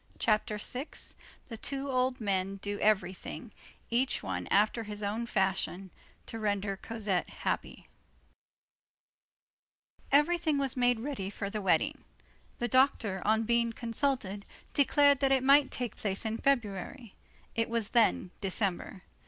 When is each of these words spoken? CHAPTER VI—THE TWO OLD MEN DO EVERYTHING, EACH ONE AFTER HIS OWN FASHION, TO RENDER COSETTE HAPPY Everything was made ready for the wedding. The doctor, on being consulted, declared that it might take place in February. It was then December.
CHAPTER 0.17 0.57
VI—THE 0.57 1.57
TWO 1.57 1.91
OLD 1.91 2.19
MEN 2.19 2.55
DO 2.63 2.79
EVERYTHING, 2.79 3.51
EACH 3.91 4.23
ONE 4.23 4.47
AFTER 4.47 4.81
HIS 4.81 5.03
OWN 5.03 5.27
FASHION, 5.27 5.91
TO 6.25 6.39
RENDER 6.39 6.75
COSETTE 6.77 7.29
HAPPY 7.29 7.87
Everything 10.11 10.57
was 10.57 10.75
made 10.75 11.01
ready 11.01 11.29
for 11.29 11.51
the 11.51 11.61
wedding. 11.61 11.99
The 12.57 12.67
doctor, 12.67 13.21
on 13.23 13.43
being 13.43 13.73
consulted, 13.73 14.43
declared 14.73 15.19
that 15.19 15.31
it 15.31 15.43
might 15.43 15.69
take 15.69 15.95
place 15.95 16.25
in 16.25 16.39
February. 16.39 17.13
It 17.53 17.69
was 17.69 17.89
then 17.89 18.31
December. 18.41 19.03